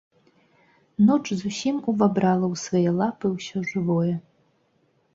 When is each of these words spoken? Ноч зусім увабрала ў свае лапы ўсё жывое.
Ноч 1.09 1.25
зусім 1.41 1.75
увабрала 1.95 2.45
ў 2.53 2.65
свае 2.65 2.89
лапы 3.05 3.25
ўсё 3.37 3.57
жывое. 3.73 4.13